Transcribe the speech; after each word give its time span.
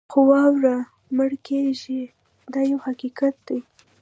څو 0.11 0.19
واره 0.29 0.75
مړه 1.15 1.37
کېږي 1.47 2.01
دا 2.53 2.61
یو 2.71 2.79
حقیقت 2.85 3.35
دی. 3.47 3.59